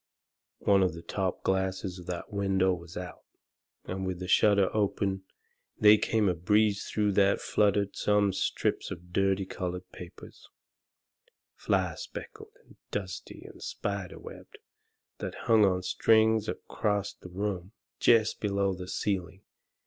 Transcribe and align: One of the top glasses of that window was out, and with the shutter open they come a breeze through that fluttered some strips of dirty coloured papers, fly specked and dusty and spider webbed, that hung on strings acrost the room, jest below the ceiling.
One 0.61 0.81
of 0.81 0.95
the 0.95 1.03
top 1.03 1.43
glasses 1.43 1.99
of 1.99 2.07
that 2.07 2.33
window 2.33 2.73
was 2.73 2.97
out, 2.97 3.21
and 3.85 4.03
with 4.03 4.17
the 4.17 4.27
shutter 4.27 4.75
open 4.75 5.25
they 5.77 5.99
come 5.99 6.27
a 6.27 6.33
breeze 6.33 6.85
through 6.85 7.11
that 7.11 7.39
fluttered 7.39 7.95
some 7.95 8.33
strips 8.33 8.89
of 8.89 9.13
dirty 9.13 9.45
coloured 9.45 9.87
papers, 9.91 10.49
fly 11.53 11.93
specked 11.93 12.41
and 12.65 12.77
dusty 12.89 13.43
and 13.45 13.61
spider 13.61 14.17
webbed, 14.17 14.57
that 15.19 15.35
hung 15.45 15.65
on 15.65 15.83
strings 15.83 16.47
acrost 16.49 17.21
the 17.21 17.29
room, 17.29 17.71
jest 17.99 18.39
below 18.39 18.73
the 18.73 18.87
ceiling. 18.87 19.43